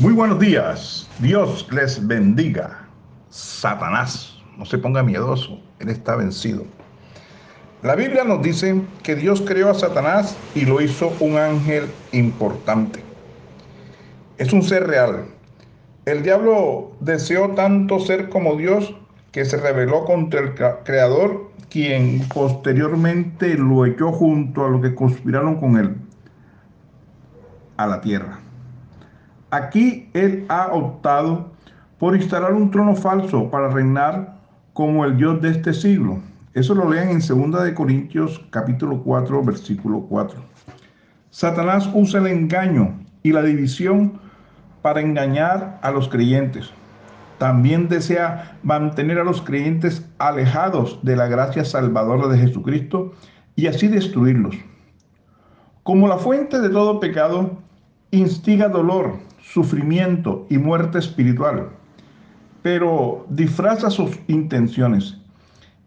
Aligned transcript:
Muy 0.00 0.14
buenos 0.14 0.38
días. 0.38 1.06
Dios 1.18 1.68
les 1.70 2.06
bendiga. 2.06 2.86
Satanás, 3.28 4.34
no 4.56 4.64
se 4.64 4.78
ponga 4.78 5.02
miedoso, 5.02 5.60
él 5.78 5.90
está 5.90 6.16
vencido. 6.16 6.64
La 7.82 7.96
Biblia 7.96 8.24
nos 8.24 8.40
dice 8.40 8.80
que 9.02 9.14
Dios 9.14 9.42
creó 9.42 9.68
a 9.68 9.74
Satanás 9.74 10.38
y 10.54 10.64
lo 10.64 10.80
hizo 10.80 11.12
un 11.20 11.36
ángel 11.36 11.84
importante. 12.12 13.04
Es 14.38 14.54
un 14.54 14.62
ser 14.62 14.86
real. 14.86 15.26
El 16.06 16.22
diablo 16.22 16.92
deseó 17.00 17.50
tanto 17.50 18.00
ser 18.00 18.30
como 18.30 18.56
Dios 18.56 18.94
que 19.32 19.44
se 19.44 19.58
rebeló 19.58 20.06
contra 20.06 20.40
el 20.40 20.54
Creador, 20.82 21.50
quien 21.68 22.26
posteriormente 22.32 23.52
lo 23.52 23.84
echó 23.84 24.12
junto 24.12 24.64
a 24.64 24.70
los 24.70 24.80
que 24.80 24.94
conspiraron 24.94 25.56
con 25.56 25.76
él 25.76 25.94
a 27.76 27.86
la 27.86 28.00
tierra. 28.00 28.40
Aquí 29.50 30.08
él 30.14 30.44
ha 30.48 30.68
optado 30.72 31.50
por 31.98 32.14
instalar 32.14 32.54
un 32.54 32.70
trono 32.70 32.94
falso 32.94 33.50
para 33.50 33.68
reinar 33.68 34.38
como 34.74 35.04
el 35.04 35.16
Dios 35.16 35.42
de 35.42 35.50
este 35.50 35.74
siglo. 35.74 36.20
Eso 36.54 36.74
lo 36.74 36.88
leen 36.88 37.10
en 37.10 37.50
2 37.50 37.64
de 37.64 37.74
Corintios 37.74 38.44
capítulo 38.50 39.02
4 39.02 39.42
versículo 39.44 40.06
4. 40.08 40.40
Satanás 41.30 41.90
usa 41.94 42.20
el 42.20 42.28
engaño 42.28 42.94
y 43.22 43.32
la 43.32 43.42
división 43.42 44.20
para 44.82 45.00
engañar 45.00 45.78
a 45.82 45.90
los 45.90 46.08
creyentes. 46.08 46.70
También 47.38 47.88
desea 47.88 48.56
mantener 48.62 49.18
a 49.18 49.24
los 49.24 49.42
creyentes 49.42 50.06
alejados 50.18 51.00
de 51.02 51.16
la 51.16 51.26
gracia 51.26 51.64
salvadora 51.64 52.28
de 52.28 52.38
Jesucristo 52.38 53.14
y 53.56 53.66
así 53.66 53.88
destruirlos. 53.88 54.54
Como 55.82 56.06
la 56.06 56.18
fuente 56.18 56.60
de 56.60 56.68
todo 56.68 57.00
pecado 57.00 57.58
instiga 58.10 58.68
dolor, 58.68 59.18
sufrimiento 59.40 60.46
y 60.50 60.58
muerte 60.58 60.98
espiritual, 60.98 61.68
pero 62.62 63.26
disfraza 63.30 63.90
sus 63.90 64.18
intenciones. 64.26 65.16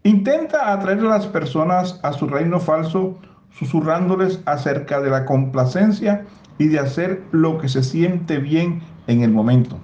Intenta 0.04 0.74
atraer 0.74 1.00
a 1.00 1.04
las 1.10 1.28
personas 1.28 2.00
a 2.04 2.14
su 2.14 2.28
reino 2.28 2.60
falso, 2.60 3.18
susurrándoles 3.52 4.42
acerca 4.46 5.00
de 5.00 5.10
la 5.10 5.26
complacencia 5.26 6.26
y 6.58 6.68
de 6.68 6.80
hacer 6.80 7.24
lo 7.32 7.58
que 7.58 7.70
se 7.70 7.84
siente 7.84 8.38
bien 8.38 8.82
en 9.08 9.22
el 9.22 9.32
momento. 9.32 9.78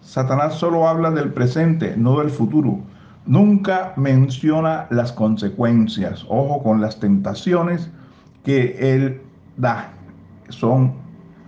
Satanás 0.00 0.54
solo 0.54 0.86
habla 0.86 1.10
del 1.10 1.32
presente, 1.32 1.94
no 1.96 2.20
del 2.20 2.30
futuro. 2.30 2.78
Nunca 3.26 3.94
menciona 3.96 4.86
las 4.90 5.12
consecuencias. 5.12 6.24
Ojo 6.28 6.62
con 6.62 6.80
las 6.80 7.00
tentaciones 7.00 7.90
que 8.44 8.76
él 8.94 9.22
da. 9.56 9.92
Son 10.50 11.03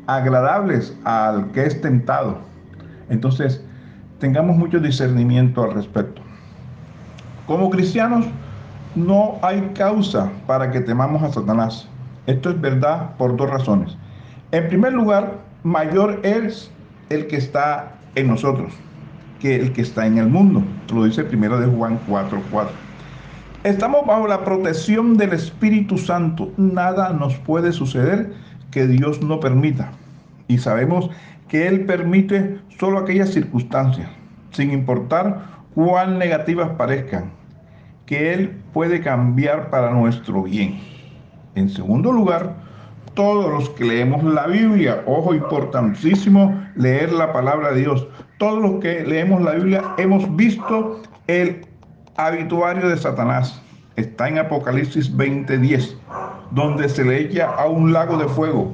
agradables 0.07 0.97
al 1.05 1.51
que 1.53 1.65
es 1.67 1.81
tentado. 1.81 2.39
Entonces, 3.09 3.63
tengamos 4.19 4.57
mucho 4.57 4.81
discernimiento 4.81 5.63
al 5.65 5.75
respecto. 5.75 6.23
Como 7.47 7.71
cristianos, 7.71 8.27
no 8.95 9.39
hay 9.43 9.61
causa 9.75 10.31
para 10.47 10.71
que 10.71 10.81
temamos 10.81 11.23
a 11.23 11.33
Satanás. 11.33 11.89
Esto 12.27 12.51
es 12.51 12.61
verdad 12.61 13.17
por 13.17 13.37
dos 13.37 13.51
razones. 13.51 13.97
En 14.53 14.69
primer 14.69 14.93
lugar, 14.93 15.39
mayor 15.63 16.21
es 16.23 16.71
el 17.11 17.27
que 17.27 17.37
está 17.37 17.93
en 18.15 18.29
nosotros 18.29 18.73
que 19.41 19.57
el 19.57 19.73
que 19.73 19.83
está 19.83 20.07
en 20.07 20.19
el 20.19 20.29
mundo. 20.29 20.63
Lo 20.93 21.05
dice 21.05 21.25
primero 21.25 21.59
de 21.59 21.67
Juan 21.67 21.99
4:4. 22.09 22.69
Estamos 23.65 24.07
bajo 24.07 24.27
la 24.29 24.45
protección 24.45 25.17
del 25.17 25.33
Espíritu 25.33 25.99
Santo. 25.99 26.53
Nada 26.57 27.13
nos 27.13 27.35
puede 27.37 27.73
suceder 27.73 28.33
que 28.71 28.87
Dios 28.87 29.23
no 29.23 29.41
permita. 29.41 29.93
Y 30.49 30.59
sabemos 30.59 31.11
que 31.49 31.67
Él 31.67 31.87
permite 31.87 32.59
solo 32.79 32.99
aquellas 32.99 33.31
circunstancias, 33.31 34.09
sin 34.53 34.71
importar 34.73 35.45
cuán 35.75 36.19
negativas 36.19 36.71
parezcan, 36.71 37.31
que 38.07 38.33
Él 38.33 38.57
puede 38.73 39.01
cambiar 39.01 39.71
para 39.71 39.91
nuestro 39.91 40.43
bien. 40.43 40.79
En 41.55 41.69
segundo 41.69 42.13
lugar, 42.13 42.55
todos 43.15 43.51
los 43.51 43.71
que 43.71 43.85
leemos 43.85 44.23
la 44.23 44.47
Biblia, 44.47 45.03
ojo 45.07 45.35
importantísimo 45.35 46.55
leer 46.77 47.13
la 47.13 47.33
palabra 47.33 47.73
de 47.73 47.81
Dios, 47.81 48.07
todos 48.39 48.61
los 48.61 48.81
que 48.81 49.05
leemos 49.05 49.41
la 49.43 49.53
Biblia 49.53 49.83
hemos 49.97 50.37
visto 50.37 51.01
el 51.27 51.67
habituario 52.17 52.89
de 52.89 52.97
Satanás. 52.97 53.61
Está 53.97 54.29
en 54.29 54.39
Apocalipsis 54.39 55.11
20:10, 55.17 55.97
donde 56.51 56.89
se 56.89 57.05
le 57.05 57.21
echa 57.21 57.55
a 57.55 57.67
un 57.67 57.93
lago 57.93 58.17
de 58.17 58.29
fuego, 58.29 58.73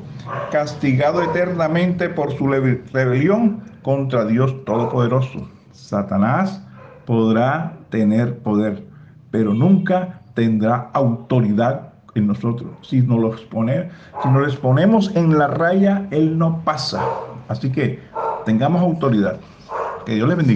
castigado 0.50 1.22
eternamente 1.22 2.08
por 2.08 2.32
su 2.36 2.46
rebelión 2.48 3.62
contra 3.82 4.24
Dios 4.24 4.64
Todopoderoso. 4.64 5.48
Satanás 5.72 6.62
podrá 7.06 7.76
tener 7.90 8.38
poder, 8.38 8.84
pero 9.30 9.54
nunca 9.54 10.20
tendrá 10.34 10.90
autoridad 10.92 11.92
en 12.14 12.26
nosotros. 12.26 12.70
Si 12.82 13.00
nos 13.00 13.18
los 13.18 13.40
si 13.40 14.28
nos 14.28 14.46
les 14.46 14.56
ponemos 14.56 15.14
en 15.14 15.38
la 15.38 15.48
raya, 15.48 16.06
él 16.10 16.38
no 16.38 16.62
pasa. 16.64 17.02
Así 17.48 17.70
que 17.70 18.00
tengamos 18.44 18.82
autoridad. 18.82 19.38
Que 20.04 20.14
Dios 20.16 20.28
le 20.28 20.34
bendiga. 20.34 20.50